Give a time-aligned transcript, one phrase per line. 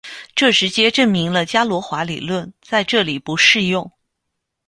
[0.33, 3.91] 这直接证明了伽罗华理论在这里不适用。